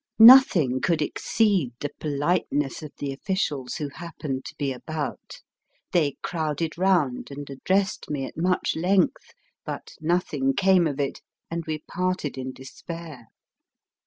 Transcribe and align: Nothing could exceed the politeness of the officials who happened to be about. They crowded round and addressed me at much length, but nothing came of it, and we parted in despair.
Nothing 0.17 0.81
could 0.81 0.99
exceed 0.99 1.73
the 1.79 1.91
politeness 1.99 2.81
of 2.81 2.91
the 2.97 3.13
officials 3.13 3.75
who 3.75 3.89
happened 3.89 4.45
to 4.45 4.55
be 4.55 4.71
about. 4.73 5.43
They 5.91 6.15
crowded 6.23 6.75
round 6.75 7.29
and 7.29 7.47
addressed 7.47 8.09
me 8.09 8.25
at 8.25 8.35
much 8.35 8.75
length, 8.75 9.35
but 9.63 9.93
nothing 10.01 10.55
came 10.55 10.87
of 10.87 10.99
it, 10.99 11.21
and 11.51 11.63
we 11.67 11.83
parted 11.87 12.35
in 12.35 12.51
despair. 12.51 13.27